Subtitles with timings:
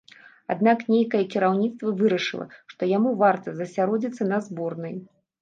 [0.53, 4.99] Аднак нейкае кіраўніцтва вырашыла, што яму варта засяродзіцца на зборнай.